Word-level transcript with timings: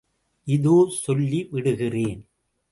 இதோ 0.47 0.75
சொல்லி 1.01 1.47
விடுகிறேன். 1.51 2.21